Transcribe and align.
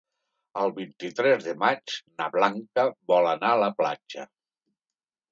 El 0.59 0.71
vint-i-tres 0.75 1.43
de 1.47 1.51
maig 1.63 1.97
na 2.21 2.29
Blanca 2.35 2.85
vol 3.13 3.29
anar 3.33 3.51
a 3.57 3.61
la 3.65 3.69
platja. 3.83 4.25